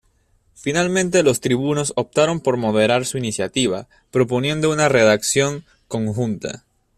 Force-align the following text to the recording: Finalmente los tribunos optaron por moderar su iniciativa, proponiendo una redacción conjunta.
Finalmente 0.55 1.21
los 1.21 1.41
tribunos 1.41 1.93
optaron 1.95 2.39
por 2.39 2.57
moderar 2.57 3.05
su 3.05 3.19
iniciativa, 3.19 3.87
proponiendo 4.09 4.71
una 4.71 4.89
redacción 4.89 5.63
conjunta. 5.87 6.63